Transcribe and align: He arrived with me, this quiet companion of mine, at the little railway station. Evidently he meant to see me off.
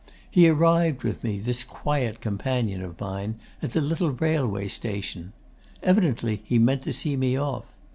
He 0.31 0.47
arrived 0.49 1.03
with 1.03 1.23
me, 1.23 1.37
this 1.37 1.63
quiet 1.63 2.21
companion 2.21 2.81
of 2.81 2.99
mine, 2.99 3.35
at 3.61 3.73
the 3.73 3.81
little 3.81 4.09
railway 4.09 4.67
station. 4.67 5.31
Evidently 5.83 6.41
he 6.43 6.57
meant 6.57 6.81
to 6.81 6.91
see 6.91 7.15
me 7.15 7.37
off. 7.37 7.65